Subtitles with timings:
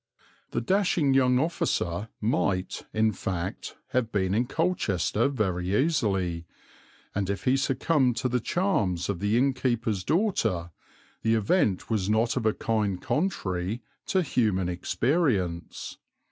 [0.49, 6.47] The dashing young officer might, in fact, have been in Colchester very easily,
[7.13, 10.71] and if he succumbed to the charms of the inn keeper's daughter,
[11.21, 15.99] the event was not of a kind contrary to human experience.